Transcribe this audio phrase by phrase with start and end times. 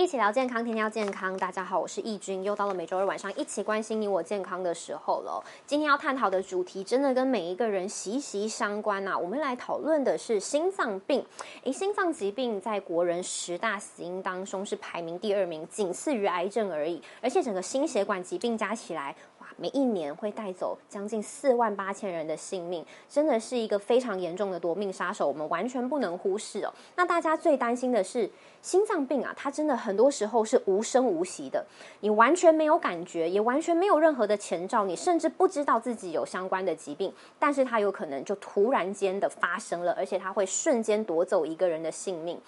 [0.00, 1.36] 一起聊健康，天天要健康。
[1.36, 5.44] 大家好，我是易君，又到了每周二晚上一起关心你我健康的时候了。
[5.66, 9.18] 今天要探讨的主题真的跟每一个人息息相关呐。
[9.18, 11.22] 我们来讨论的是心脏病。
[11.64, 17.02] 诶，心脏疾病在国人十大死因当中是排名第二名，仅次于癌症而已。
[17.20, 19.14] 而且整个心血管疾病加起来。
[19.60, 26.72] 每一年会带走将近四万八千人的性命，真的是一个非常严重的夺命杀手，我们完全不能忽视哦。
[26.96, 28.30] 那大家最担心的是
[28.62, 31.62] 心脏病啊，它真的很多时候是无声无息的，
[32.00, 42.40] 你完全没有感觉，也完全没有任何的前兆，你甚至不知道自己有相关的疾病，但是它有可能就突然间的发生了，而且它会瞬间夺走一个人的性命。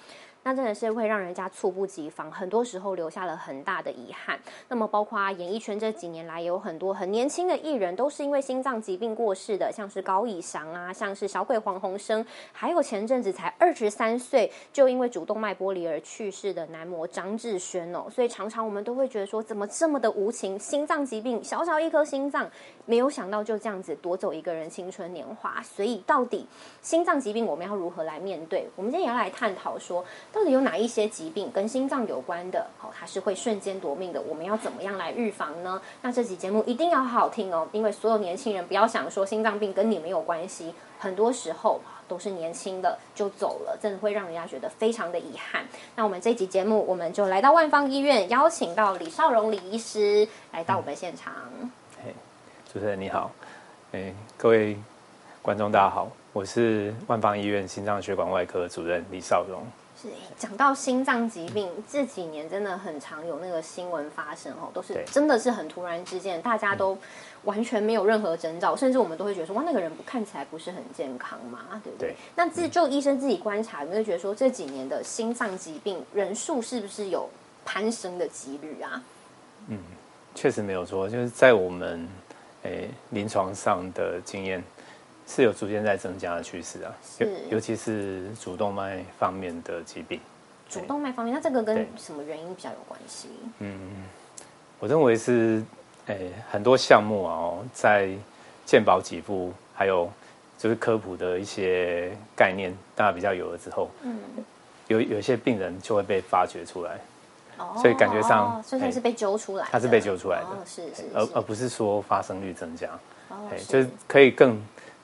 [0.45, 4.39] 那真的是会让人家猝不及防，很多时候留下了很大的遗憾。
[4.69, 18.07] 那么，包括演艺圈这几年来，有很多很年轻的艺人都是因为心脏疾病过世的，像是高以翔啊，像是小鬼黄鸿升，还有前阵子才二十三岁就因为主动脉剥离而去世的男模张志轩哦。
[18.11, 20.59] 所以常常我们都会觉得说，怎么这么的无情？
[20.59, 22.51] 心脏疾病，小小一颗心脏，
[22.85, 25.63] 没有想到就这样子夺走一个人青春年华。
[25.63, 26.45] 所以，到底
[26.81, 28.69] 心脏疾病我们要如何来面对？
[28.75, 30.05] 我们今天也要来探讨说。
[30.33, 32.67] 到底有哪一些疾病跟心脏有关的？
[32.79, 34.21] 好，它是会瞬间夺命的。
[34.23, 35.81] 我们要怎么样来预防呢？
[36.01, 45.67] 那这期节目一定要好好听哦，因为所有年轻人不要想说心脏病跟你没有关系，很多时候都是年轻的就走了，真的会让人家觉得非常的遗憾。
[45.97, 51.35] 那我们这集节目，我们就来到万方医院，邀请到李少荣李医师来到我们现场。
[52.03, 52.15] 嘿，
[52.73, 53.31] 主持人你好，
[53.93, 54.79] 哎，各位
[55.43, 59.63] 观众大家好，我是万方医院心脏血管外科主任李少荣。
[60.39, 66.97] 讲到心脏疾病，这几年真的很常有那个新闻发生哦，都是真的是很突然之间，大家都
[67.45, 72.15] 完全没有任何征兆，甚至我们都会觉得说哇，那个人不看起来不是很健康嘛，对不对？
[72.35, 77.29] 那自就医生自己观察，有没有觉得说这几年的心脏疾病人数是不是有
[77.65, 79.03] 攀升的几率啊？
[79.69, 79.79] 嗯，
[80.35, 82.09] 确实没有错，就是在我们
[82.63, 84.63] 诶临床上的经验。
[85.27, 90.21] 是有逐渐在增加的趋势啊，尤尤其是主动脉方面的疾病。
[90.69, 93.29] 主动脉方面，那这个跟什么原因比较有关系？
[93.59, 93.79] 嗯，
[94.79, 95.63] 我认为是，
[96.07, 98.09] 诶，很多项目啊，在
[98.65, 100.11] 健保给付还有
[100.57, 104.19] 就是科普的一些概念，大家比较有了之后，嗯，
[104.89, 106.99] 有有一些病人就会被发掘出来，
[107.59, 112.89] 哦，所以感觉上，所以他是被揪出来，他是被揪出来的，是是，而而不是说发生率增加，
[113.29, 113.37] 哦，
[113.69, 114.59] 就是可以更。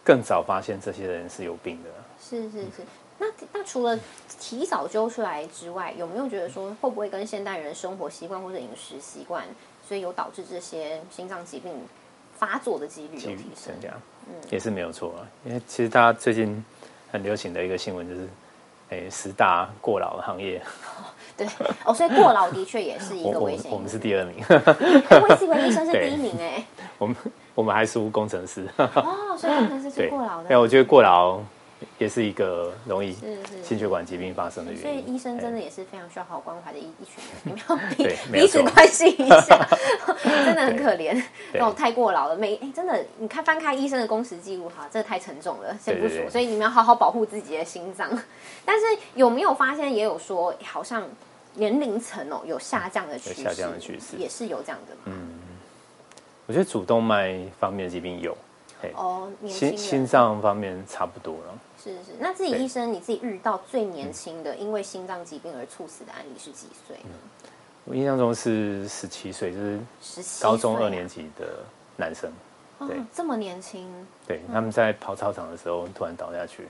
[0.08, 2.82] 更早发现这些人是有病的，是是是。
[3.18, 3.98] 那那除了
[4.40, 9.44] 提早揪出来之外，有没有觉得说会不会跟现代人生活习惯或者饮食习惯，
[9.86, 11.74] 所以有导致这些心脏疾病
[12.38, 13.74] 发作的几率有提升？
[13.82, 15.28] 这样，嗯，也是没有错啊。
[15.44, 16.64] 因为其实大家最近
[17.12, 18.28] 很流行的一个新闻就是，
[18.88, 20.62] 哎，十大过劳的行业。
[21.38, 21.46] 对
[21.84, 23.70] 哦，所以过劳的确也是一个危险。
[23.70, 26.64] 我们是第二名，我以为医生是第一名 哎。
[26.98, 27.16] 我们
[27.54, 28.68] 我们还输工程师。
[28.76, 30.48] 哦，所以工程师是过劳的。
[30.50, 31.38] 哎，我觉得过劳
[31.98, 33.12] 也是一个容易
[33.62, 34.82] 心血管疾病发生的原因。
[34.82, 37.56] 所以医生真的也是非常需要好关怀的一一群人，
[37.96, 39.66] 你们要彼此关心一下，
[40.44, 41.20] 真的很可怜。
[41.52, 46.28] 那种，太过劳了，每哎真的，你看翻开医生的工时记录哈，这太沉重了，先不说。
[46.30, 48.08] 所以你们要好好保护自己的心脏。
[48.64, 48.84] 但是
[49.14, 51.02] 有没有发现也有说，好像。
[51.54, 54.94] 年龄层哦，有下降的趋势，下降的趋势也是有这样的。
[55.06, 55.40] 嗯，
[56.46, 58.36] 我觉得主动脉方面的疾病有，
[58.94, 61.58] 哦，心心脏方面差不多了。
[61.88, 67.14] 是是，那自己医生你自己遇到最年轻的因为心脏疾病而猝死的案例是几岁呢？
[67.84, 71.64] 我印象中是十七岁，就是高中二年级的
[71.96, 72.30] 男生。
[72.80, 73.88] 对，这么年轻。
[74.26, 76.68] 对，他们在跑操场的时候突然倒下去。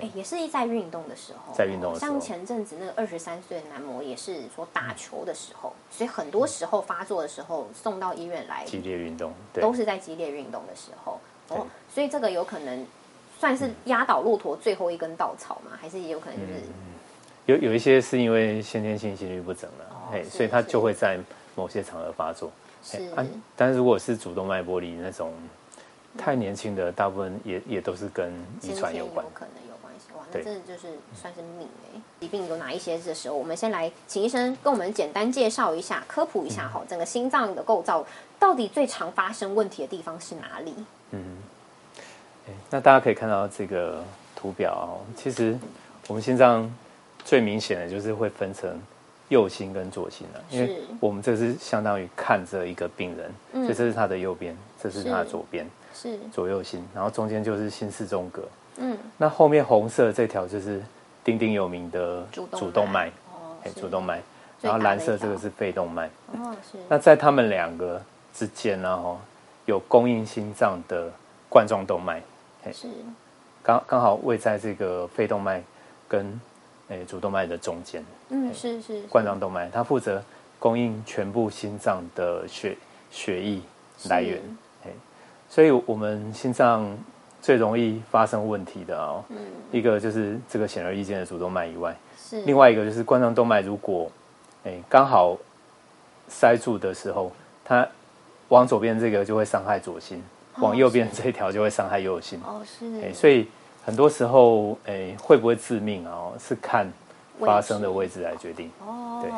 [0.00, 11.20] 哎，也是在运动的时候，在运动的时候，像前阵子那个二十三岁的男模，也是说打球的时候，所以很多时候发作的时候送到医院来，激烈运动，对都是在激烈运动的时候。
[11.48, 12.86] 哦，所以这个有可能
[13.42, 15.76] 算是压倒骆驼最后一根稻草吗？
[15.80, 16.60] 还是也有可能就是
[17.46, 21.18] 有有一些是因为先天性心律不整了，哎，所以他就会在
[21.56, 22.52] 某些场合发作。
[22.84, 23.02] 是，
[23.56, 25.32] 但是如果是主动脉剥离那种
[26.16, 29.72] 太年轻的，大部分也也都是跟遗传有关，可能有。
[30.32, 32.96] 真的就是算是命哎，疾病有哪一些？
[32.96, 38.06] 的时候，我们先来请医生跟我们简单介绍一下、科普一下哈，整个心脏的构造
[38.38, 40.74] 到底最常发生问题的地方是哪里？
[41.10, 41.36] 嗯，
[42.70, 44.02] 那大家可以看到这个
[44.34, 45.58] 图表哦，其实
[46.08, 46.70] 我们心脏
[47.24, 48.80] 最明显的就是会分成
[49.28, 58.42] 右心跟左心了，因为我们这是相当于看着一个病人，所以这是他的右边，这是他的左边，是左右心，然后中间就是心室中隔。
[58.76, 60.82] 嗯，那后面红色这条就是
[61.22, 64.20] 鼎鼎有名的主动脉，哦，主动脉，
[64.60, 66.10] 然后蓝色这个是肺动脉。
[66.32, 66.78] 哦，是。
[66.88, 68.02] 那在他们两个
[68.34, 69.18] 之间呢，哦，
[69.66, 71.10] 有供应心脏的
[71.48, 72.22] 冠状动脉，
[72.70, 72.86] 是。
[73.62, 75.62] 刚刚好位在这个肺动脉
[76.06, 76.40] 跟
[76.88, 78.04] 诶主动脉的中间。
[78.28, 79.00] 嗯，是是。
[79.08, 80.22] 冠状动脉，它负责
[80.58, 82.76] 供应全部心脏的血
[83.10, 83.60] 血液
[84.08, 84.42] 来源。
[85.48, 86.96] 所以我们心脏
[87.42, 89.36] 最容易发生问题的哦，嗯，
[89.70, 94.10] 一个就是这个显而易见的主动脉以外，是另外一个就是冠状动脉，如果
[94.64, 95.36] 哎刚好
[96.26, 97.30] 塞住的时候，
[97.66, 97.86] 它
[98.48, 100.24] 往左边这个就会伤害左心，
[100.58, 102.40] 往右边这一条就会伤害右心。
[102.44, 102.86] 哦，是。
[103.02, 103.48] 哎，所以
[103.84, 106.32] 很多时候哎会不会致命啊？
[106.38, 106.86] 是看
[107.40, 108.70] 发生的位置来决定。
[108.86, 109.30] 哦，对。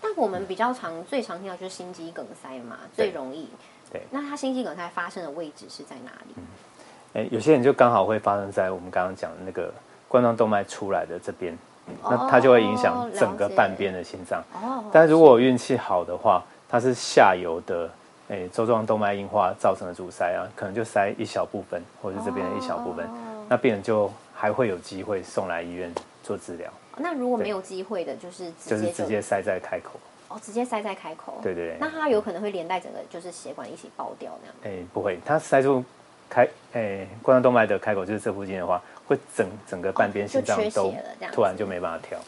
[0.00, 3.48] 但我们比较常最常听到就是心肌梗塞嘛，最容易。
[3.92, 7.28] 对，那他心肌梗塞发生的位置是在哪里？
[7.30, 9.70] 有些人就刚好会发生在我们刚刚讲的那个
[10.08, 11.54] 冠状动脉出来的这边，
[12.02, 14.42] 那它就会影响整个半边的心脏。
[14.54, 17.90] 哦，但如果运气好的话，它是下游的，
[18.32, 23.06] 哎，周状动脉硬化造成的阻塞啊，可能就塞一小部分，或者是这边的一小部分，
[23.46, 26.72] 那病人就还会有机会送来医院做治疗。
[26.96, 30.00] 那如果没有机会的，就是就是直接塞在开口。
[30.28, 31.40] 哦，直接塞在开口。
[31.42, 31.76] 对对对。
[31.78, 34.78] 那它有可能会连带整个就是血管一起爆掉那样。
[34.78, 35.84] 哎，不会，它塞住
[36.30, 40.94] 开，哎，冠状动脉的开口就是这附近的话，会整整个半边心脏都
[41.32, 42.18] 突然就没办法跳。
[42.18, 42.22] 哦，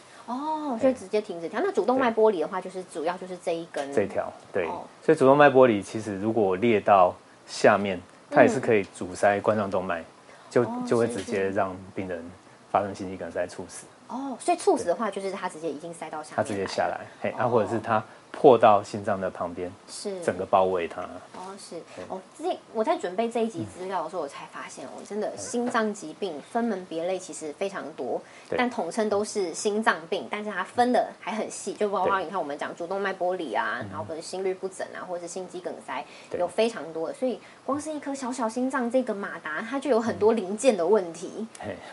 [0.79, 1.61] 所以直接停止跳。
[1.63, 3.93] 那主动脉剥离的话，就是主要就是这一根。
[3.93, 4.65] 这条，对。
[5.03, 7.13] 所以主动脉剥离其实如果裂到
[7.47, 7.99] 下面，
[8.29, 10.03] 它也是可以阻塞冠状动脉，
[10.49, 12.23] 就就会直接让病人
[12.71, 13.85] 发生心肌梗塞猝死。
[14.07, 18.03] 哦，所以猝死的话，就是他直接已经塞到下面，他直接下来，嘿，啊，或者是他。
[18.37, 21.01] 破到心脏的旁边，是整个包围它。
[21.01, 21.77] 哦，是
[22.09, 22.19] 哦。
[22.37, 36.05] 这我在准备这一集资料的时候，我才发现，哦，真的心脏疾病分门别类，其实非常多，但统称都是心脏病，但是它分的还很细，就包括你看我们讲主动脉剥离啊，然后或者心律不整啊，或者是心肌梗塞，
[36.37, 37.13] 有非常多的。
[37.13, 41.47] 所以光是一颗小小心脏这个马达，它就有很多零件的问题。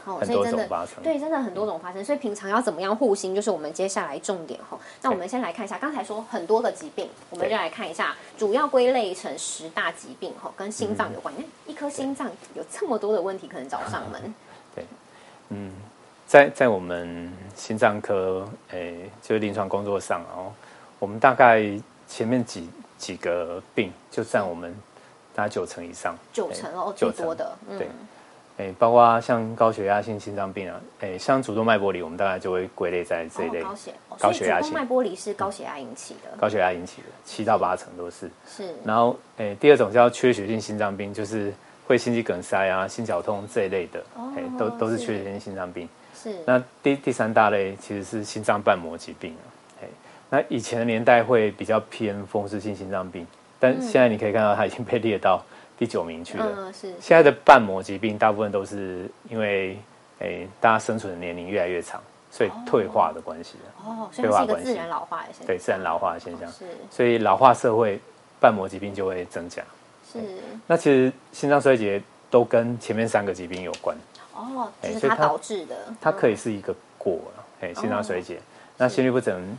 [0.04, 0.68] 哦，所以真的
[1.02, 2.04] 对，真的很多种发生。
[2.04, 4.76] 所以平常要怎么样护心，就是我们接下来重点哈。
[5.02, 6.24] 那我们先来看一下，刚才说。
[6.32, 11.34] 很多的疾病，我们就来看一下，主要归类成十大疾病哈，跟心脏有关。
[11.36, 14.34] 你看，一颗心脏有这么多的问题可能找上门。
[14.74, 14.86] 对，
[15.50, 15.70] 嗯，
[16.26, 20.50] 在在我们心脏科，诶，就是临床工作上哦，
[20.98, 21.62] 我们大概
[22.08, 24.74] 前面几几个病就占我们
[25.34, 27.88] 大概九成以上，九成哦，最多的，对。
[28.58, 33.62] 哎，包括像高血压性心脏病啊，哎，像主动脉剥离，我们大概就会归类在这一类。
[33.62, 36.36] 高血，高血压性脉剥离是高血压引起的。
[36.38, 38.30] 高血压引起的，七到八成都是。
[38.46, 38.74] 是。
[38.84, 41.52] 然后，哎，第二种叫缺血性心脏病，就是
[41.86, 44.04] 会心肌梗塞啊、心绞痛这一类的，
[44.36, 45.88] 哎，都都是缺血性心脏病。
[46.14, 46.36] 是。
[46.44, 49.46] 那第第三大类其实是心脏瓣膜疾病啊，
[49.82, 49.88] 哎，
[50.28, 53.26] 那以前的年代会比较偏风湿性心脏病，
[53.58, 55.42] 但现在你可以看到它已经被 列到。
[55.82, 56.72] 第九名去了。
[56.72, 59.76] 是现在的瓣膜疾病，大部分都是因为
[60.20, 62.00] 诶，大家生存的年龄越来越长，
[62.30, 65.46] 所以退化的关系哦，退化关系，自然老化的现象。
[65.48, 66.48] 对，自然老化的现象。
[66.52, 66.66] 是。
[66.88, 67.98] 所以老化社会，
[68.38, 69.60] 瓣膜疾病就会增加。
[70.12, 70.20] 是。
[70.68, 72.00] 那其实心脏衰竭
[72.30, 73.96] 都跟前面三个疾病有关。
[74.36, 75.74] 哦，就是它导致的。
[76.00, 77.18] 它可以是一个果，
[77.60, 78.38] 哎，心脏衰竭。
[78.76, 79.56] 那心律不整，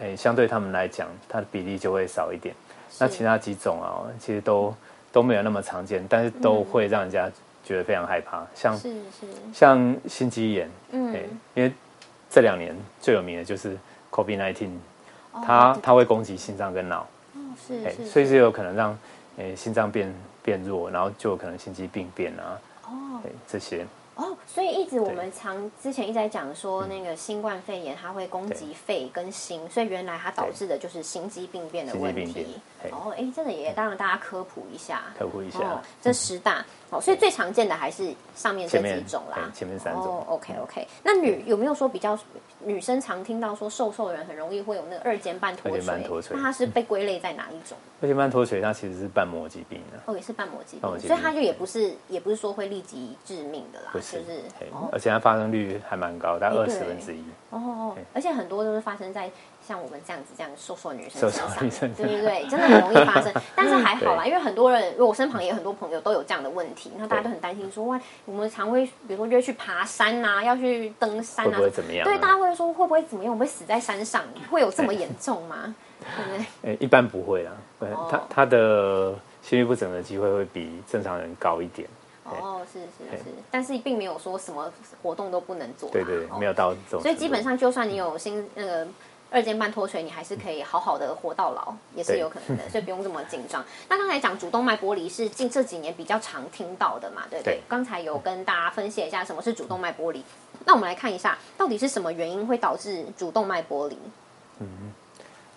[0.00, 2.52] 哎，相对他们来讲，它的比例就会少一点。
[2.98, 4.74] 那其他几种啊，其实都。
[5.12, 7.30] 都没有那么常见，但是都会让人家
[7.64, 8.46] 觉得非常害怕。
[8.54, 11.14] 像是是像心肌炎，嗯，
[11.54, 11.72] 因为
[12.30, 13.76] 这两年最有名的就是
[14.10, 14.70] COVID-19，
[15.44, 18.98] 它它会攻击心脏跟脑，哦是是，所以是有可能让
[19.36, 23.86] 诶心脏变变弱，然后就有可能心肌病变啊，哦，这些。
[24.20, 32.58] 哦，所以一直我们常之前一直在讲说，那个新冠肺炎它会攻击肺跟心，所以原来它导致的就是心肌病变的问题。
[32.90, 36.62] 哦，哎，这个也当然大家科普一下，科普一下，这十大。
[36.90, 40.24] 哦，所以最常见的还是上面这几种啦，前面三种。
[40.28, 42.18] OK OK，那女有没有说比较
[42.64, 46.02] 女生常听到说瘦瘦的人很容易会有那个二尖瓣脱垂？
[46.30, 47.78] 那它是被归类在哪一种？
[48.02, 50.00] 二尖瓣脱垂它其实是瓣膜疾病的。
[50.06, 54.20] 哦，也是瓣膜疾病，所以它就也不是也不是说会立即致命的啦，就是。
[54.90, 57.22] 而且它发生率还蛮高，大概二十分之一。
[57.50, 59.30] 哦，而且很多都是发生在。
[59.70, 63.32] 像我们这样子，这样瘦瘦女生身上，对对对，真的很容易发生。
[63.54, 72.04] 但是还好啦，因为很多人，我身旁也有很多朋友都有这样的问题，那大家都很担心说，哇，我们常会比如说约去爬山呐，要去登山啊，会怎么样？
[72.04, 73.32] 对，大家会说会不会怎么样？
[73.32, 75.72] 我们会死在山上，会有这么严重吗？
[76.00, 76.74] 对不对？
[76.84, 77.52] 一般不会啦。
[78.10, 81.88] 他他的心律不整的机会会比正常人高一点。
[82.24, 85.88] 哦，是是是，但是并没有说什么活动都不能做。
[85.90, 87.00] 对对，没有到这种。
[87.02, 88.84] 所以基本上，就算你有心那个。
[89.30, 93.64] 二尖瓣脱垂，你还是可以好好的活到老，也是有可能的， 所以不用这么紧张。
[93.88, 97.60] 那刚才讲主动脉剥离是近这几年比较常听到的嘛，对不对？
[97.68, 100.24] 刚才有跟大家分析一下什么是主动脉剥离，
[100.66, 103.96] 那我们来看一下到底是什么原因会导致主动脉剥离？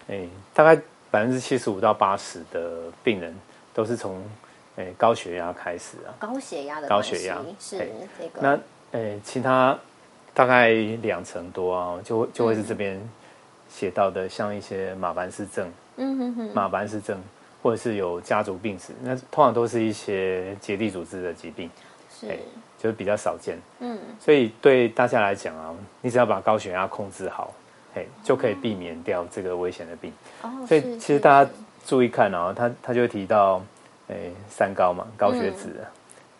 [0.07, 0.75] 哎，大概
[1.09, 3.33] 百分之七十五到八十的病人
[3.73, 4.21] 都是从
[4.75, 6.13] 哎高血压开始啊。
[6.19, 8.59] 高血压的高血压是嘿这个，那
[8.99, 9.77] 诶，其他
[10.33, 10.69] 大概
[11.01, 13.01] 两成多啊，就会就会是这边
[13.73, 17.19] 写到的，像一些马凡氏症、嗯哼哼，马凡氏症，
[17.63, 21.67] 或者是有家族病史，那通常都是一些结缔组织的疾病，
[22.09, 22.37] 是哎
[22.77, 23.57] 就是比较少见。
[23.79, 27.51] 嗯所以对大家来讲啊，你只要把高血压控制好，
[27.95, 30.13] 哎，就可以避免掉这个危险的病。
[30.43, 31.51] 哦，所以其实大家
[31.85, 33.59] 注意看啊，他他就会提到，
[34.09, 35.75] 诶，三高嘛，高血脂、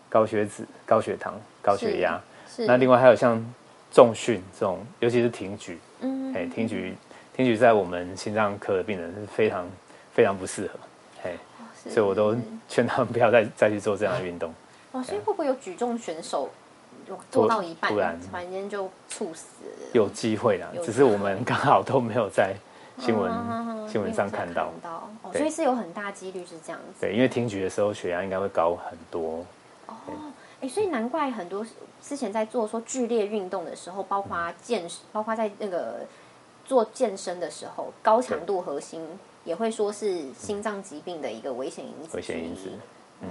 [0.07, 2.21] 高血脂、高血糖、高血压。
[2.67, 3.43] 那另外还有像
[3.91, 6.95] 重训这种，尤其是挺举，嗯哎，挺举
[7.35, 9.67] 挺举在我们心脏科的病人是非常
[10.13, 11.29] 非常不适合，
[11.89, 12.35] 所以我都
[12.69, 14.53] 劝他们不要再再去做这样的运动。
[14.91, 16.49] 哦，所以会不会有举重选手
[17.31, 19.89] 做到一半，突然突然间就猝死了？
[19.93, 22.55] 有机会啦，只是我们刚好都没有在
[22.99, 24.71] 新闻、嗯新闻上看到。
[25.33, 27.01] 所以是有很大几率是这样子。
[27.01, 29.45] 对，因为挺举的时候血压应该会高很多。
[29.87, 29.95] 哦，
[30.61, 31.65] 哎，所以难怪很多
[32.01, 36.01] 之前在做说剧烈运动的时候，包括健，包括在那个
[36.65, 39.07] 做健身的时候，高强度核心
[39.43, 42.15] 也会说是心脏疾病的一个危险因子。
[42.15, 42.71] 危险因子
[43.21, 43.29] 嗯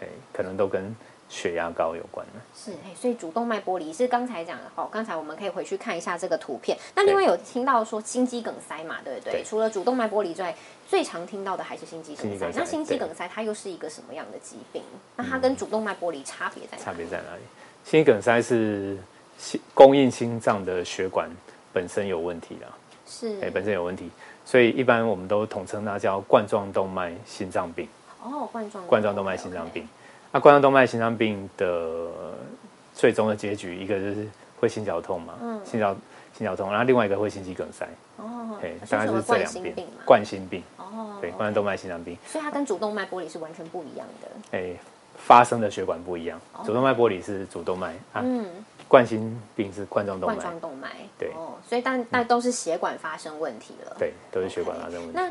[0.00, 0.94] 哎，可能都跟
[1.28, 2.40] 血压高有关的。
[2.54, 6.76] 是，哎，所以主动脉剥离是刚才讲的，哦，刚才我们可以回去看一下这个图片。
[6.94, 9.32] 那另外有听到说心肌梗塞嘛，对不对？
[9.32, 10.54] 对除了主动脉剥离之外，
[10.88, 12.50] 最常听到的还是心肌梗塞。
[12.54, 14.82] 那心肌梗塞它又是一个什么样的疾病？
[15.16, 16.84] 那它跟主动脉剥离差别在哪？
[16.84, 17.42] 差别在哪里？
[17.84, 18.98] 心肌梗塞是
[19.38, 21.30] 心供应心脏的血管
[21.72, 22.68] 本身有问题啦，
[23.06, 23.40] 是。
[23.40, 24.10] 哎，本身有问题，
[24.44, 27.88] 所以一般我们都统称它叫冠状动脉心脏病。
[28.22, 29.88] 哦，冠状冠状动脉心脏病，
[30.30, 32.08] 那冠状动脉心脏病的
[32.94, 34.28] 最终的结局，一个就是
[34.60, 35.60] 会心绞痛嘛，嗯。
[35.64, 35.96] 心绞
[36.32, 37.86] 心绞痛，然后另外一个会心肌梗塞，
[38.16, 39.86] 哦，哎，是大概是这两边？
[40.06, 44.58] 冠心病，哦，对，冠状动脉心脏病，所以它跟主动脉剥离是完全不一样的。
[44.58, 44.74] 哎，
[45.16, 48.46] 发生的血管不一样，主动脉剥离是主动脉啊，嗯，
[48.88, 53.96] 冠心病是冠状动脉冠，状动脉，对哦，所以但但都是血管发生问题了。
[53.98, 55.12] 对，都是血管发生问题。
[55.14, 55.30] 那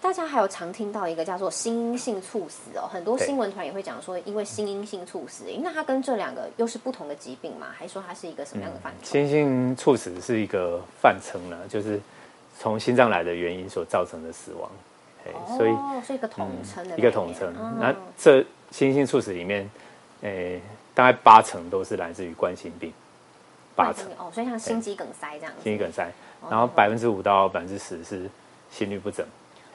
[0.00, 7.68] 大家还有常听到一个叫做心因性猝死哦，很多新闻团也会讲说，因为心因性猝死，诶那它跟这两个又是不同的疾病吗？
[7.74, 9.12] 还是说它是一个什么样的范畴？
[9.12, 11.98] 心性猝死是一个范称呢，就是
[12.58, 14.70] 从心脏来的原因所造成的死亡，
[15.26, 15.70] 哎，所以。
[15.70, 17.54] 哦，是一个统称的一个统称。
[17.58, 18.44] 嗯那这
[18.74, 19.70] 心性猝死里面，
[20.22, 20.60] 诶、
[20.92, 22.92] 大概八成都是来自于冠心病，
[23.76, 24.06] 八成。
[24.18, 26.48] 哦，所以像心肌梗塞这样子，心肌梗塞，哦。
[26.50, 28.28] 然后百分之五到百分之十是
[28.72, 29.24] 心律不整，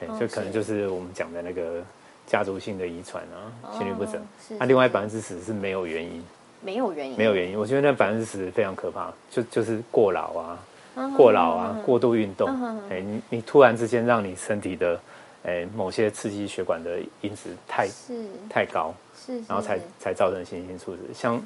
[0.00, 1.82] 诶哦就可能就是我们讲的那个
[2.26, 4.20] 家族性的遗传啊，心律不整。
[4.58, 6.22] 那另外百分之十是没有原因，
[6.60, 7.58] 没有原因，没有原因。
[7.58, 10.58] 我觉得那百分之十非常可怕，就就是过劳啊，
[10.96, 12.46] 嗯过劳啊，过度运动
[12.90, 15.00] 哎，你你突然之间让你身体的，
[15.44, 21.02] 诶某些刺激血管的因子太是太高，是，然后才才造成心性猝死。
[21.14, 21.42] 像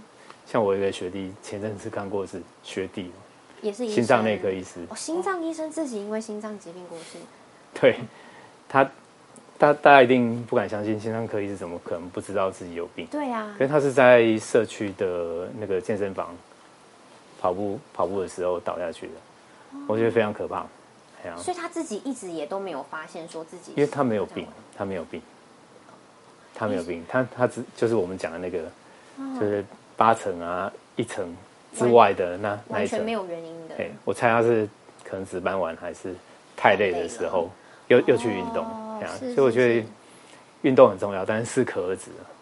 [0.46, 3.10] 像我一个学弟，前阵子看过是学弟，
[3.62, 7.18] 也是心脏内科医师，哦，心脏医生自己因为心脏疾病过世，
[7.80, 7.96] 对
[8.68, 8.84] 他，
[9.56, 13.06] 大大家一定不敢相信，心脏科医师怎么可能不知道自己有病？
[13.06, 16.34] 对啊可，是他是在社区的那个健身房
[17.40, 19.12] 跑步跑步的时候倒下去的，
[19.86, 20.66] 我觉得非常可怕。
[21.36, 25.22] 所以他自己一直也都没有发现说自己，因为他没有病，他没有病，
[26.54, 28.58] 他没有病，他他只就是我们讲的那个，
[29.40, 29.64] 就是
[29.96, 31.34] 八层啊一层
[31.74, 32.98] 之外的那那一层。
[32.98, 33.12] 完全没。
[33.12, 34.68] 有原因的，哎，我猜他是
[35.02, 36.14] 可能值班完还是
[36.56, 37.50] 太累的时候，
[37.88, 38.66] 又又去运动，
[39.00, 39.86] 这样，所以我觉得
[40.62, 42.10] 运动很重要，但是适可而止。
[42.10, 42.33] 这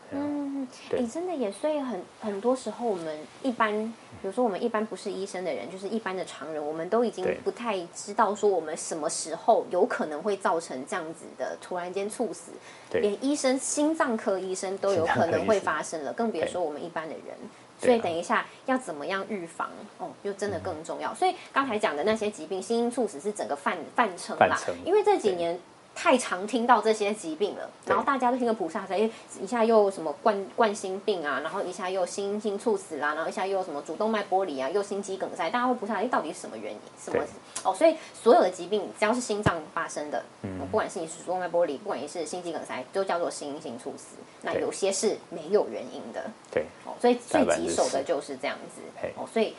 [0.90, 3.72] 哎，真的也，所以很很多时候我们一般，
[4.20, 12.52] 比如说我们一般不是医生的人，就是一般的常人，我们都已经不太知道说我们什么时候有可能会造成这样子的突然间猝死，
[12.92, 17.36] 连医生心脏科医生都有可能会发生了，更别说我们一般的人。
[17.78, 21.12] 所以等一下要怎么样预防哦，就真的更重要。
[21.12, 25.58] 所以刚才讲的那些疾病，心因猝死是整个范范称啦，因为这几年
[25.94, 36.78] 太常听到这些疾病了，然后大家都听个菩萨在，哎一下又什么冠冠心病啊，然后一下又心心猝死啦、然后一下又什么主动脉剥离啊，又心肌梗塞，大家会菩萨，哎，到底是什么原因？
[37.02, 37.26] 什么对
[37.64, 37.72] 哦？
[37.75, 40.61] 所以所有的疾病只要是心脏发生的，嗯。
[40.61, 44.16] 哦不管是你是主动脉剥离，不管你是心肌梗塞，都叫做心因性猝死。
[44.42, 48.32] 那有些是没有原因的，对，哦，所以最棘手的就是。
[48.42, 48.80] 这样子。
[49.14, 49.54] 哦，所以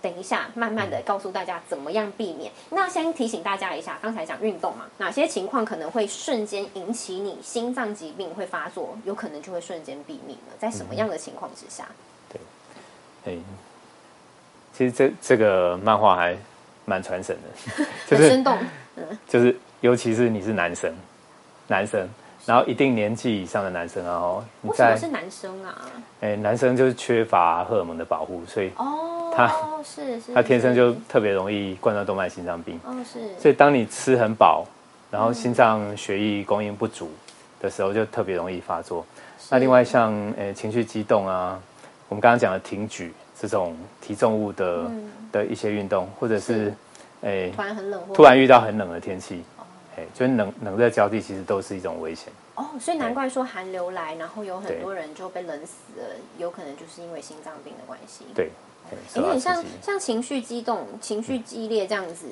[0.00, 2.52] 等一下慢慢的告诉大家怎么样避免。
[2.70, 10.54] 那先提醒大家一下，刚才讲运动嘛，哪些情况可能会瞬间引起你心脏疾病会发作，有可能就会瞬间毙命了。
[10.58, 11.86] 在什么样的情况之下？
[12.28, 12.40] 对，
[13.24, 13.38] 哎，
[14.72, 16.36] 其实这这个漫画还
[16.84, 17.84] 蛮传神的，
[18.16, 18.56] 很生动。
[18.96, 20.94] 嗯，就是尤其是你是男生，
[21.66, 22.08] 男生。
[22.46, 25.84] 然后一定年纪以上的男生啊，哦，为什么是男生啊？
[26.22, 29.52] 哎，男生就是缺乏荷尔蒙的保护，所以哦，他
[29.84, 32.78] 是是，他天生就特别容易冠状动脉心脏病。
[32.84, 33.20] 哦，是。
[33.38, 34.66] 所以当你吃很饱，
[35.10, 37.10] 然后心脏血液供应不足
[37.60, 39.04] 的时候，就特别容易发作。
[39.50, 41.60] 那另外像诶情绪激动啊，
[42.08, 44.90] 我们刚刚讲的挺举这种提重物的
[45.32, 46.72] 的一些运动，或者是
[47.22, 49.42] 诶突然很冷，突然遇到很冷的天气。
[50.14, 52.64] 就是冷冷热交替，其实都是一种危险哦。
[52.78, 58.24] 所以难怪说寒流来，然后有很多人就被冷死了，有可能就是因为心脏病的关系。
[58.32, 58.50] 对，
[59.14, 62.26] 有点像像情绪激动、情绪激烈这样子。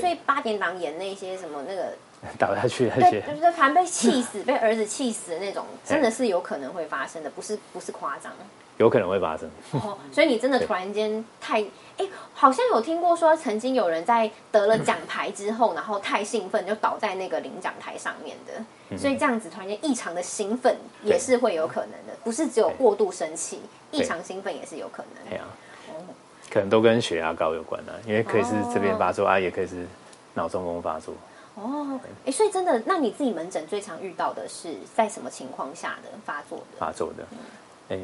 [0.00, 1.92] 所以八点档演那些什么那个
[2.38, 8.32] 倒下去那些，就是反正被气死、被儿子气死的那种，真的是有可能会发生的，不是不是夸张。
[8.78, 9.50] 有可能会发生。
[9.72, 11.62] 哦，所以你真的突然间太
[11.98, 18.96] 哎，好像有听过说，曾经有人在得了奖牌之后，然后太兴奋就倒在那个领奖台上面的。
[18.96, 25.28] 所以这样子突然间异常的兴奋也是会有可能的，不是只有过度生气，异常兴奋也是有可能。
[25.28, 25.52] 对啊，哦，
[26.52, 29.86] 可能都跟血压高有关啊，因为可以是这边发作啊，也可以是
[30.34, 31.14] 脑中风发作。
[31.54, 36.78] 哦，哎，所以真的，那你自己门诊最常遇到的是在什么情况下的发作的？
[36.78, 37.24] 发作的，
[37.88, 37.98] 哎。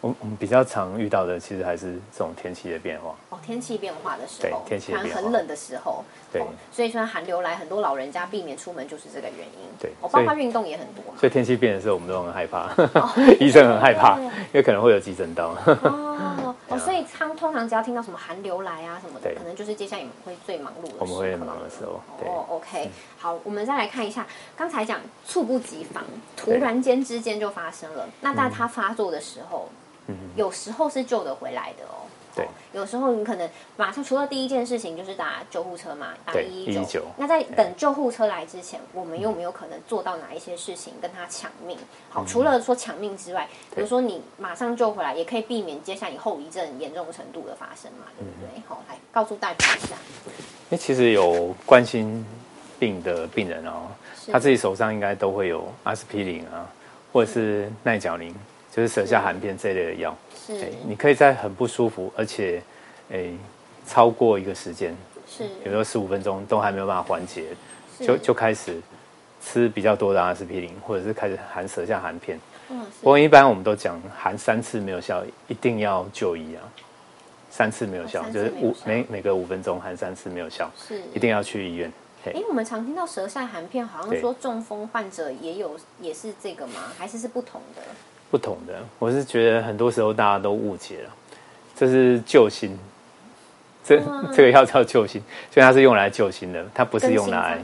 [0.00, 3.16] 我我们比较常遇到的，其实还是这种天气的变化。
[3.30, 6.40] 哦，天气变化的时候，对，天气很冷的时候，对。
[6.70, 9.68] 所以说寒流来，很多老人家避免出门就是这个原因。
[9.80, 11.02] 对，我包括运动也很多。
[11.18, 12.70] 所以天气变的时候，我们都很害怕，
[13.40, 15.48] 医生很害怕，因为可能会有急诊刀。
[15.66, 21.00] 哦哦，所以他通常只要听到什么寒流来啊什么的，可能就是接下来会最忙碌的时候。
[21.00, 22.00] 我们会忙的时候。
[22.24, 22.88] 哦，OK，
[23.18, 24.24] 好，我们再来看一下，
[24.56, 26.04] 刚才讲猝不及防，
[26.36, 28.08] 突然间之间就发生了。
[28.20, 29.68] 那在它发作的时候。
[30.36, 32.06] 有时候是救得回来的哦。
[32.36, 37.02] 对，有时候你可能马上除了第一件事情就是打救护车嘛，打一一九。
[37.16, 41.76] 那在等救护车来之前，我们有没有可能做到哪一些事情跟他抢命？
[42.10, 48.62] 好，除了说抢命之外，比如说你马上救回来，也可以避免接下来后遗症严重程度的发生嘛，对不对？
[48.68, 49.96] 好，来告诉大家一下。
[50.70, 52.24] 哎，其实有冠心
[52.78, 53.88] 病的病人哦，
[54.30, 56.70] 他自己手上应该都会有阿司匹林啊，
[57.12, 58.32] 或者是奈角林。
[58.78, 62.62] 就是舌下含片这类的药，是，你可以在很不舒服，而且，
[63.08, 63.36] 诶，
[63.84, 67.46] 超过一个时间，是，比如说十五分钟都还没有办法缓解，
[67.98, 68.80] 就就开始
[69.42, 72.38] 吃比较多的阿司匹林，或者是开始含舌下含片。
[72.68, 76.62] 嗯，不过一般我们都讲含三次没有效，一定要就医啊。
[77.50, 81.92] 三次没有效，就是五每每个五分钟含三次没有效，是，一定要去医院。
[82.26, 86.92] 哎，我们常听到舌下含片，好像说中风患者也有，也是这个吗？
[86.96, 87.82] 还是是不同的？
[88.30, 91.10] 不同的，我是觉得很多时候大家都误解了，
[91.74, 92.78] 这是救心，
[93.82, 94.00] 这
[94.34, 97.58] 这个药叫救心，所以它是用来救心的，它不是用来，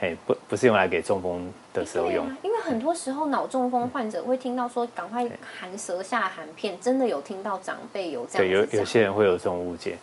[0.00, 2.26] 嘿，不不是用来给中风的时候用。
[2.42, 5.24] 因为很多时候脑中风患者会听到说赶快
[5.60, 8.48] 含舌下含片，真的有听到长辈有这样。
[8.48, 9.96] 对，有有些人会有这种误解。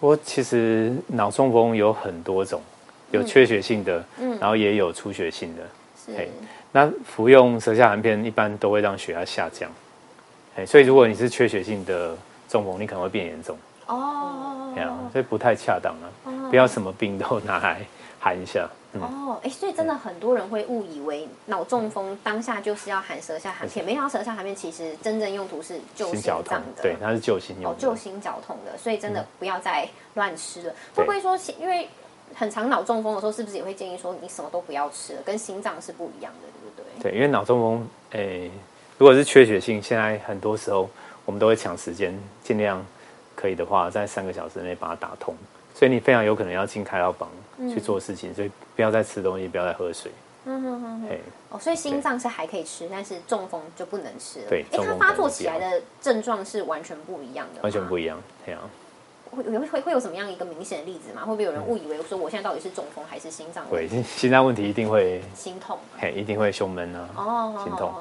[0.00, 2.62] 我其实脑中风有很多种，
[3.10, 5.62] 有缺血性的，嗯，然后也有出血性的，
[6.06, 6.28] 是。
[6.70, 9.70] 那服用舌下含片一般都会让血压下降，
[10.54, 12.14] 哎，所以如果你是缺血性的
[12.46, 17.80] 中风，你可能会变严重哦，这样，所以不太恰当了，不要什么病都拿来
[18.20, 18.68] 含一下。
[18.92, 30.74] 哦，哎，所以真的很多人会误以为脑中风当下就是要含舌下含片，没想到舌下含片其实真正用途是救心脏的，对，它是救心用，哦，救心绞痛的，所以真的不要再乱吃了。
[30.94, 31.88] 会不会说因为？
[32.34, 35.22] 很常脑中风的时候，是不是也会建议说你什么都不要吃了？
[35.24, 36.48] 跟心脏是不一样的，
[37.02, 38.50] 对因为脑中风，诶，
[38.98, 40.88] 如果是缺血性，现在很多时候
[41.24, 42.84] 我们都会抢时间，尽量
[43.34, 45.34] 可以的话，在三个小时内把它打通。
[45.74, 47.30] 所以你非常有可能要进开刀房
[47.72, 50.10] 去做事情，所以不要再吃东西，不要再喝水。
[50.44, 51.18] 嗯哼哼哼。
[51.50, 54.48] 哦，所以心脏是还可以吃，但是中风就不能吃了。
[54.48, 58.60] 对，哎，它发作起来的症状是完全不一样的，完全不一样，这样。
[59.30, 61.22] 会会会会有什么样一个明显的例子吗？
[61.24, 63.64] 会不会有人误以为说我现在到底是中风还是心脏？
[63.70, 67.92] 对，心脏问题一定会心痛，嘿，一定会胸闷啊，哦，心痛。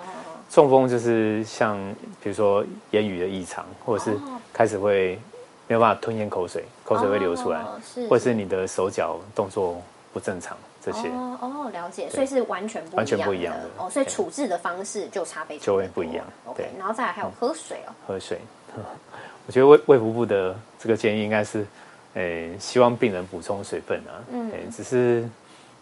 [0.49, 1.77] 中风就是像
[2.23, 4.17] 比如说言语的异常，或者是
[4.53, 5.19] 开始会
[5.67, 9.81] 没有办法吞咽口水，口水会流出来，是，或者是你的手脚动作
[10.13, 11.09] 不正常这些。
[11.09, 16.25] 哦哦，了解，所以是完全完全不一样的哦，所以处置的方式就差别就会不一样。
[16.55, 18.39] 对，然后再来还有喝水哦，喝水。
[19.47, 21.65] 我觉得胃胃腹部的这个建议应该是
[22.13, 25.27] 诶，希望病人补充水分啊，嗯，只是，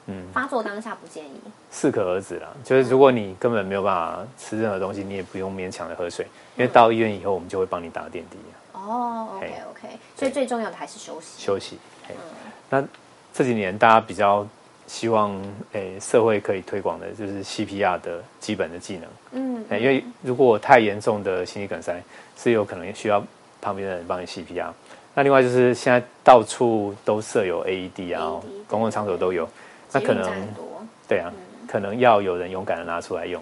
[0.08, 1.40] 嗯，发作当下不建议，
[1.72, 2.48] 适可而止啦。
[2.64, 6.26] 就是如果你根本没有办法吃任何东西，你也不用勉强的喝水，
[6.58, 8.38] 因为到医院以后，我们就会帮你打点滴。
[8.74, 11.44] 哦，OK OK，所以最重要的还是休息。
[11.44, 11.80] 休息。
[12.10, 12.16] 嗯，
[12.70, 12.84] 那
[13.34, 14.46] 这几年大家比较
[14.86, 15.36] 希望，
[15.72, 19.10] 诶，社会可以推广的就是 CPR 的基本的技能。
[19.32, 22.00] 嗯，因为如果太严重的心肌梗塞，
[22.38, 23.24] 是有可能需要
[23.60, 24.70] 旁边的人帮你 CPR。
[25.16, 29.48] 那另外就是现在到处都设有 AED 啊，公共场所都有，
[29.92, 30.30] 那可能
[31.08, 31.32] 对啊，
[31.68, 33.42] 可能要有人勇敢的拿出来用。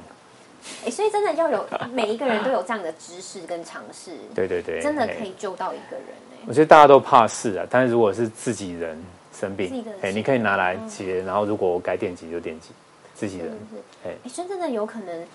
[0.86, 6.38] 哎，所以真的要有 每一个人都有这样的知识跟尝试，对对对，真的可以救到一个人哎。
[6.48, 8.98] 我觉得大家都怕事啊，但是如果是自己人
[9.34, 12.70] 生病，哎，你可以拿来接，然后如果该电击就电击，
[13.16, 13.58] 自己人，
[14.06, 15.26] 哎，真正的有可能，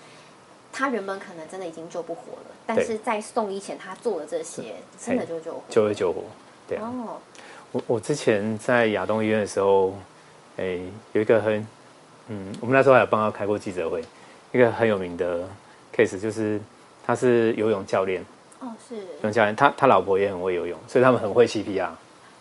[0.71, 6.23] 他原本可能真的已经救不活了，但是在送医前他做了这些，真的就救活，就会救活。
[6.67, 6.91] 对啊，
[7.71, 9.93] 我我之前在亚东医院的时候，
[10.57, 10.79] 哎，
[11.13, 11.67] 有一个很，
[12.27, 14.03] 嗯，我们那时候还有帮他开过记者会。
[14.51, 15.47] 一个很有名的
[15.95, 16.59] case 就是，
[17.05, 18.25] 他是游泳教练。
[18.59, 21.89] 哦，是游泳教练，他他老婆也很会游泳，所以他们很会 CPR。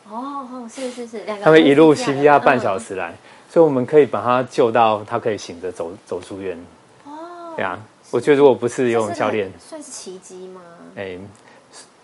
[0.09, 3.15] 哦哦，是是是，他们一路 CPR 半小时来，
[3.51, 6.59] 所以我们可以把他救到他可以醒着走走出院。
[7.05, 7.79] 哦，对啊，
[8.11, 10.63] 我觉得如果不是游泳教练，算是奇迹吗？
[10.97, 11.19] 哎，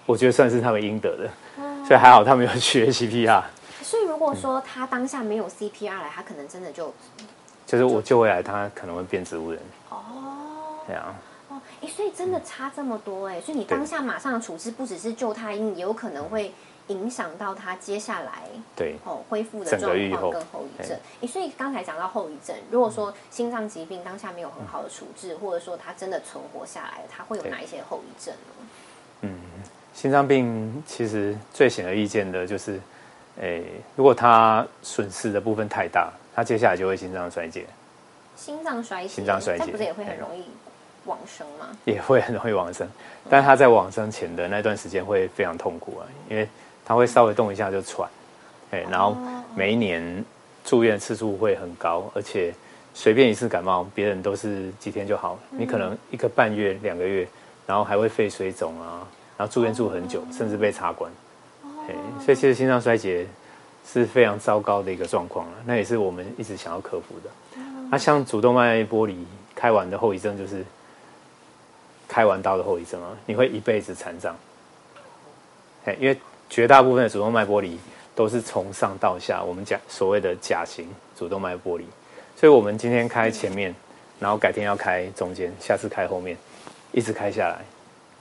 [0.05, 1.31] 我觉得算是他们应得的，
[1.87, 3.43] 所以还好他们有学 CPR。
[3.83, 6.93] 所以如果说他当下没有 CPR 来，他可能真的就。
[7.67, 9.61] 就是我救回来，他可能会变植物人。
[9.89, 9.97] 哦，
[10.87, 11.15] 对啊。
[11.49, 16.53] 哦，哎，所以真的差这么多哎，所以你当下马上处置，不只是救他，因也有可能会
[16.89, 18.43] 影响到他接下来
[18.77, 20.97] 对哦恢复的状况跟后遗症。
[21.23, 28.67] 哎，所以刚才讲到后遗症，如果说心脏疾病当下没有很好的处置，或者说他真的存活下来，他会有哪一些后遗症呢？
[29.23, 29.41] 嗯，
[29.93, 32.81] 心脏病其实最显而易见的就是，
[33.41, 33.63] 哎，
[33.97, 36.13] 如果他损失的部分太大。
[36.37, 37.65] 他接下来就会心脏衰竭，
[38.35, 40.43] 心脏衰竭，心脏衰竭，不是也会很容易
[41.05, 41.69] 往生吗？
[41.85, 42.91] 也会很容易往生，
[43.31, 46.49] 但他在往生前的那段时间会非常痛苦啊，因为
[46.85, 48.09] 他会稍微动一下就喘，
[48.71, 49.17] 哎，然后
[49.55, 50.25] 每一年
[50.65, 52.55] 住院次数会很高，而且
[52.93, 57.27] 随便一次感冒，别人都是几天就好，你可能一个半月、两个月，
[57.67, 61.11] 然后还会肺水肿啊，然后住院住很久，甚至被插管，
[61.89, 61.95] 哎，
[62.25, 63.27] 所以其实心脏衰竭。
[63.87, 67.61] 是非常糟糕的一个状况了，那也是我们一直想要克服的。
[67.91, 70.65] 那像主动脉剥离开完的后遗症，就是
[72.09, 74.35] 开完刀的后遗症啊，你会一辈子残障。
[75.85, 76.19] 哎，因为
[76.49, 77.79] 绝大部分的主动脉剥离
[78.15, 81.85] 都是从上到下，我们讲所谓的甲型主动脉剥离，
[82.37, 83.75] 所以我们今天开前面，
[84.21, 86.37] 然后改天要开中间，下次开后面，
[86.93, 87.65] 一直开下来，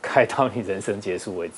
[0.01, 1.55] 开到你人生结束为止。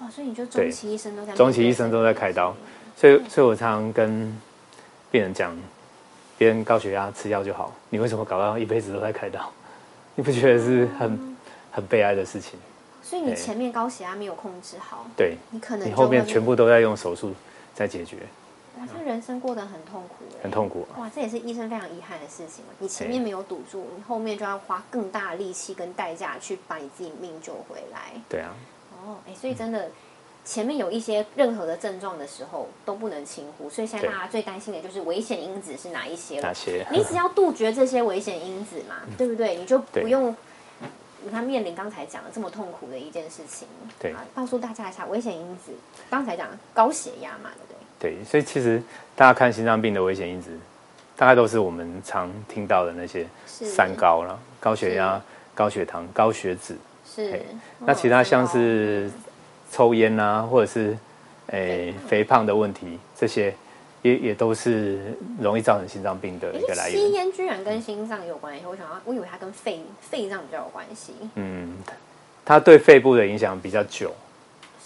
[0.00, 2.54] 哇，所以你就终其一生都在终其一生都在开刀，
[2.96, 4.40] 所以所以我常常跟
[5.10, 5.56] 病人讲，
[6.38, 9.50] 别人高血压吃药就好，你为什么搞到一辈子都在开刀？
[10.14, 11.36] 你不觉得是很
[11.72, 12.58] 很悲哀的事情？
[13.02, 17.32] 所以你前面高血压没有控制好，对，你可能你后面全部都在用手术
[17.74, 18.16] 在解决，
[18.78, 22.64] 哇，这人生过得很痛苦，很痛苦，哇，这也是医生非常遗憾的事情。
[22.78, 28.12] 你前面没有堵住，你后面就要花更大的力气跟代价去把你自己命救回来。
[28.28, 28.54] 对啊。
[29.02, 29.88] 哦，哎，所以真的，
[30.44, 33.70] 前面有一些任何的症状的时候都不能轻忽。
[33.70, 36.38] 所以现在大家最担心的就是危险因子是哪一些？
[36.40, 36.86] 哪些？
[36.90, 39.56] 你只要杜绝这些危险因子嘛， 对不对？
[39.56, 40.36] 你就不用
[41.30, 43.66] 他面临刚才讲的这么痛苦的一件事情。
[43.98, 45.72] 对，告诉大家一下危险因子。
[46.08, 48.14] 刚才讲高血压嘛，对不对？
[48.16, 48.82] 对，所以其实
[49.16, 50.50] 大家看心脏病的危险因子，
[51.16, 55.20] 大概都是我们常听到的那些三高了：高血压、
[55.54, 56.76] 高血糖、高血脂。
[57.04, 57.42] 是，
[57.80, 59.10] 那其他像是
[59.70, 60.96] 抽烟啊，或者是
[61.48, 63.54] 诶肥胖的问题，这些
[64.02, 66.98] 也也都是容易造成心脏病的一个来源。
[66.98, 68.64] 吸烟居然跟心脏有关系？
[68.66, 71.12] 我想要，我以为它跟肺肺脏比较有关系。
[71.34, 71.76] 嗯，
[72.44, 74.12] 它对肺部的影响比较久，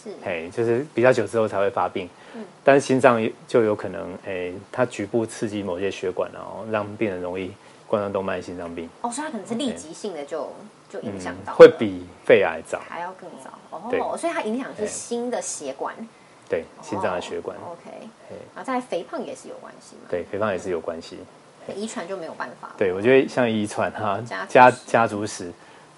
[0.02, 2.08] 是，哎，就是比较久之后才会发病。
[2.34, 7.52] 嗯，但是心脏就有可能，哎，它局部刺激某些血管，然后让病人容易
[7.86, 8.88] 冠状动脉心脏病。
[9.02, 10.50] 哦，所以它可能是立即性的就。
[10.86, 14.16] 就影响到，会比肺癌早，还要更早哦。
[14.16, 15.92] 所以它影响是新的血管，
[16.48, 17.56] 对心脏的血管。
[17.58, 18.08] OK，
[18.54, 21.18] 啊，在肥胖也是有关系对，肥胖也是有关系。
[21.74, 22.70] 遗传就没有办法。
[22.76, 25.50] 对，我觉得像遗传哈，家家族史，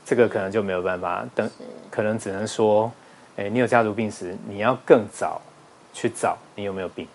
[0.04, 1.26] 这个可能就没有办法。
[1.34, 1.50] 等
[1.90, 2.92] 可能只能说，
[3.36, 5.42] 哎，你有家族病史，你要更早
[5.92, 7.08] 去找你有没有病。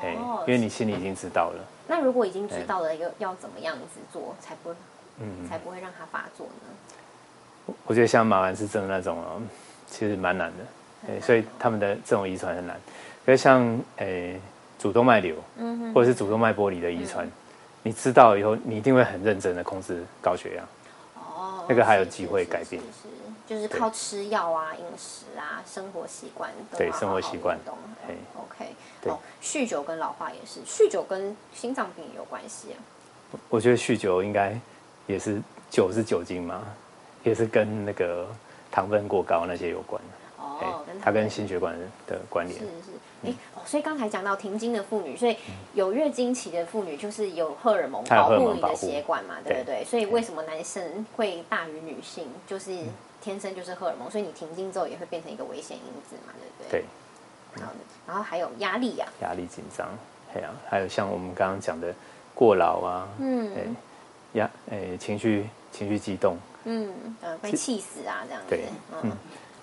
[0.00, 1.62] 哎，因为你心里已经知道了。
[1.86, 4.74] 那如果已经知道了，要要怎么样子做才不，
[5.20, 7.74] 嗯，才不会让它发作呢？
[7.84, 9.42] 我觉得像马兰氏症那种哦，
[9.86, 10.64] 其实蛮难的，
[11.20, 12.80] 所以他们的这种遗传很难。
[13.24, 14.40] 可是像诶
[14.78, 17.26] 主动脉瘤，嗯，或者是主动脉剥离的遗传，
[17.82, 20.62] 你知道以后，你一定会很认真的控制高血压。
[21.16, 22.82] 哦，那个还有机会改变。
[22.82, 23.08] 是，
[23.46, 26.50] 就是靠吃药啊、饮食啊、生活习惯。
[26.76, 27.58] 对，生活习惯。
[28.06, 28.74] 嘿，OK。
[29.10, 32.76] 哦，酗酒跟老化也是，酗酒跟心脏病也有关系啊。
[33.48, 34.58] 我觉得酗酒应该
[35.06, 35.40] 也是
[35.70, 36.62] 酒是酒精嘛，
[37.22, 38.26] 也是跟那个
[38.70, 40.00] 糖分过高那些有关。
[40.64, 41.74] 哦，它跟心血管
[42.06, 42.58] 的关联。
[42.58, 42.90] 是是。
[43.24, 43.32] 哎，
[43.64, 45.36] 所以刚才讲到停经的妇女，所以
[45.72, 49.84] 有月经期的妇女就是有荷尔蒙保护你的血管嘛，对不对？
[49.84, 52.28] 所以为什么男生会大于女性？
[52.46, 52.78] 就是
[53.20, 56.80] 天生就是荷尔蒙，所以你停经之后也会变成一个危险因子嘛，对不对？
[56.80, 56.84] 对。
[57.56, 57.72] 然后，
[58.08, 59.88] 然后还有压力呀，压力紧张，
[60.34, 61.94] 哎呀，还有像我们刚刚讲的
[62.34, 63.62] 过劳啊，嗯，哎，
[64.32, 68.64] 压，哎，情绪情绪激动，嗯，呃，被气死啊，这样子，对，
[69.02, 69.12] 嗯，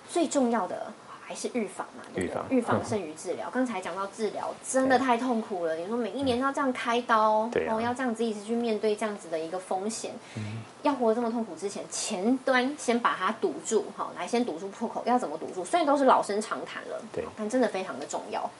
[0.08, 0.92] 最重要的。
[1.24, 2.42] 还是预防嘛，对不对？
[2.50, 3.48] 预防胜于治疗。
[3.50, 5.74] 刚才讲到治疗，真的太痛苦了。
[5.76, 10.10] 你说每一年要这样开刀，然后，要这样子一直去面对这样子的一个风险，
[10.82, 15.02] 要活得这么痛苦之前，前端先把它堵住，好，来先堵住破口。
[15.06, 15.64] 要怎么堵住？
[15.64, 18.50] 虽然都是老生常谈了，对，但真的非常的重要。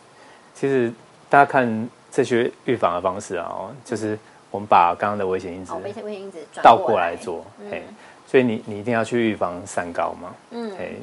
[0.54, 0.90] 其实
[1.28, 4.18] 大家看这些预防的方式啊，就是
[4.50, 7.82] 我们把刚刚的危险因子，危险危险因子倒过来做，嘿，
[8.26, 10.96] 所以你你一定要去预防三高嘛，嗯，嘿。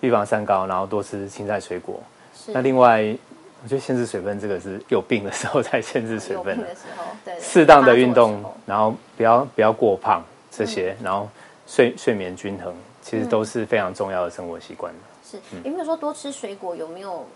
[0.00, 2.00] 预防三高，然后多吃青菜水果。
[2.48, 3.02] 那另外，
[3.62, 7.34] 我觉得限制水分这个是有病的时候才限制水分的时候，对。
[7.40, 11.28] 适当的运动，然后不要不要过胖这些，然后
[11.66, 14.92] 睡睡眠均衡，其实都是非常重要的生活习惯
[15.28, 16.76] 是有没有说多吃水果？
[16.76, 17.26] 有没有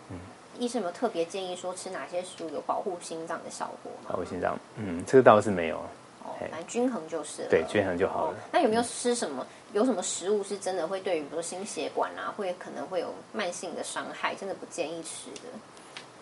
[0.58, 4.10] 医生有没有特别建议说吃哪些食物有保护心脏的效果吗？
[4.12, 5.78] 保护心脏，嗯，这个倒是没有。
[6.22, 7.42] 哦反正均衡就是。
[7.50, 8.34] 对，均衡就好了。
[8.52, 9.44] 那有没有吃什么？
[9.72, 15.48] 有什么食物是真的会对于比如说心血管啊，会可能会有慢性的伤害，真的不建议吃的。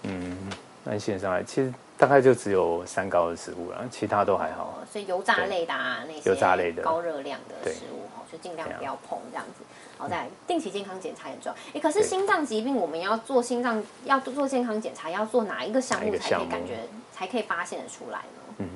[0.02, 0.50] 嗯，
[0.84, 4.78] 慢性伤害其实大概就只有三高的食物了，其他都还好。
[4.92, 9.64] 所以油炸类的啊，那些油炸类的高热量的食物哈，就尽量不要碰这样子。
[9.96, 11.58] 好，再定期健康检查很重要。
[11.74, 16.78] 哎，可是心脏疾病我们要做心脏要做健康检查，要做哪一个项目才可以感觉
[17.12, 18.54] 才可以发现得出来呢？
[18.58, 18.68] 嗯，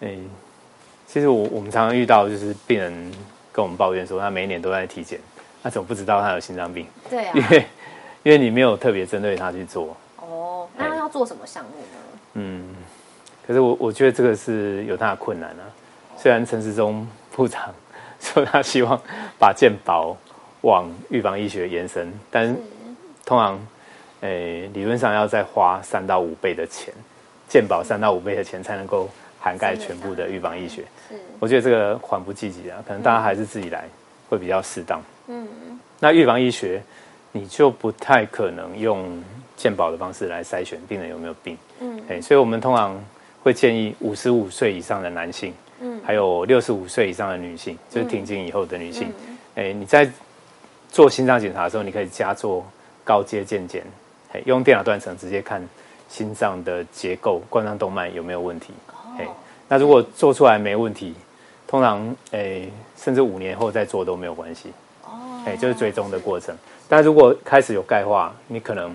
[0.00, 0.18] 哎，
[1.06, 3.12] 其实我我们常常遇到就是病人。
[3.52, 5.20] 跟我们抱怨说，他每一年都在体检，
[5.62, 6.86] 他怎么不知道他有心脏病？
[7.10, 7.66] 对啊，因为
[8.22, 9.94] 因为你没有特别针对他去做。
[10.16, 11.98] 哦，那要做什么项目呢？
[12.34, 12.74] 嗯，
[13.46, 15.68] 可是我我觉得这个是有他的困难啊。
[16.16, 17.74] 虽然陈时中部长
[18.18, 18.98] 说他希望
[19.38, 20.16] 把健保
[20.62, 22.56] 往预防医学延伸，但
[23.26, 23.60] 通常
[24.20, 26.94] 诶理论上要再花三到五倍的钱，
[27.48, 29.10] 健保三到五倍的钱才能够。
[29.42, 31.16] 涵盖全部的预防医学，是。
[31.40, 33.84] 我觉得这个缓不积极啊，可能大家还是自己来
[34.28, 35.02] 会比较适当。
[35.26, 35.48] 嗯，
[35.98, 36.80] 那预防医学
[37.32, 39.20] 你就不太可能用
[39.56, 41.58] 健保的方式来筛选病人有没有病。
[41.80, 42.96] 嗯，哎，所以我们通常
[43.42, 49.12] 会建议五十五岁以上的男性，嗯，还有六十五岁以上的女性，就是停经以后的女性，
[49.56, 50.08] 哎，你在
[50.88, 52.64] 做心脏检查的时候，你可以加做
[53.02, 53.84] 高阶健检，
[54.32, 55.60] 哎，用电脑断层直接看
[56.08, 58.72] 心脏的结构、冠状动脉有没有问题。
[59.18, 59.28] 哎，
[59.68, 61.14] 那如果做出来没问题，
[61.66, 64.72] 通常诶，甚至五年后再做都没有关系。
[65.04, 66.56] 哦，哎，就是追踪的过程。
[66.88, 68.94] 但如果开始有钙化，你可能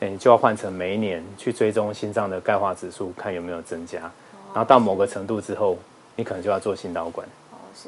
[0.00, 4.00] 诶就要换成每一年去追踪心脏的钙化指数，看有没有增加。
[4.54, 5.76] 然后到某个程度之后，
[6.16, 7.26] 你可能就要做心导管。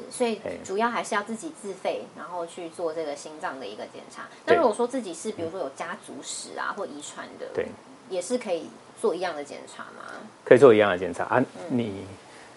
[0.09, 4.23] 所以主要还是要自己自费，然后去做这个心脏的一个检查。
[4.45, 7.67] 那如果说自己是比如说有家族史啊或遗传的，对，
[8.09, 8.69] 也是可以。
[9.01, 10.03] 做一样的检查吗？
[10.45, 11.23] 可以做一样的检查。
[11.23, 11.43] 啊。
[11.69, 12.05] 你，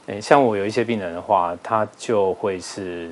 [0.06, 3.08] 诶，像我有一些病人的话，他就会是，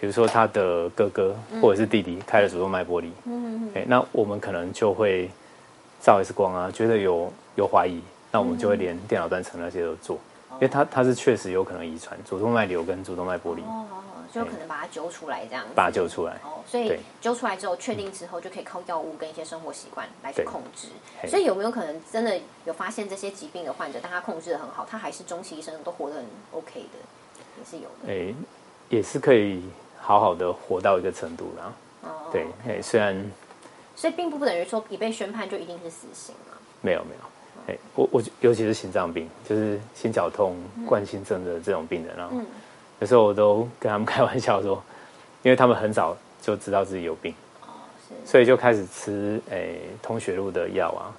[0.00, 5.28] 比如说他的哥哥或者是弟弟开了主动脉剥离，嗯嗯，那我们可能就会
[6.00, 10.16] 照 X 光啊，觉得有有怀疑，那我们就会连电脑断层那些都做，
[10.52, 13.62] 因为他他是确实有可能遗传主动脉瘤跟主动脉剥离。
[14.32, 16.32] 就可能把它揪出来，这样把它揪出来。
[16.42, 20.88] 哦，所以揪出来之后，确定之后，就可以靠药物跟一些生活习惯来去控制。
[21.28, 26.98] 所以有没有可能真的有发现这些疾病的患者，但他控制的很好，他还是终其一生都活得很 OK 的，
[27.58, 28.08] 也是有的。
[28.10, 28.34] 哎，
[28.88, 29.62] 也是可以
[30.00, 31.72] 好好的活到一个程度啦。
[32.04, 33.14] 哦，对，哎，虽然，
[33.94, 36.56] 所以并不等于说已被宣判就一定是死刑嘛。
[36.80, 42.30] 没有没有，哎，我我尤其是心脏病，就是心绞痛、冠心症的这种病人啊。
[42.32, 42.46] 嗯。
[43.02, 44.80] 有时候我都跟他们开玩笑说，
[45.42, 47.34] 因为他们很早就知道自己有病，
[48.24, 51.10] 所以就开始吃诶通血路的药啊，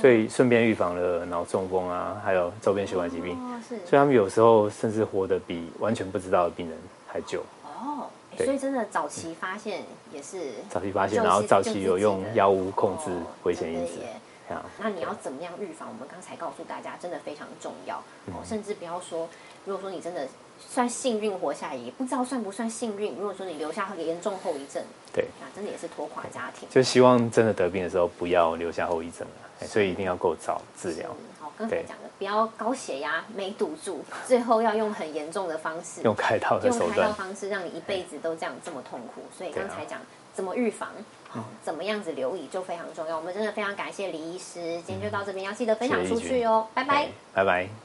[0.00, 3.36] 所以顺便预防了脑中风啊，还有周边血管疾病。
[3.68, 7.42] 所以他们有时候甚至活得比完全不知道的病人还久。
[7.64, 13.10] 哦，所以真的早期发现也是早期发现，然后早期有用药物控制
[13.42, 13.94] 危险因子。
[14.50, 15.88] 啊，那你要怎么样预防？
[15.88, 18.44] 我们刚才告诉大家，真的非常重要哦。
[18.44, 19.26] 甚至不要说，
[19.64, 23.14] 如果说你真的算幸运活下来，也不知道算不算幸运。
[23.16, 26.68] 如果说你留下严重后遗症，对，那真的也是拖垮家庭。
[26.70, 37.12] 就希望真的得病的时候不要留下后遗症了，哎所以一定要够早治疗，好，刚才对讲的，不要高血压没堵住，最后要用很严重的方式，用开刀的用开刀。
[37.12, 39.22] 方式让你一辈子都这样这么痛苦。
[39.36, 40.00] 所以刚才讲
[40.32, 40.88] 怎么预防，
[41.28, 43.16] 好，怎么样子留意就非常重要。
[43.16, 47.08] 我们真的非常感谢李医师，今天就到这边，要记得分享出去哦，拜拜哎。
[47.32, 47.83] 拜拜。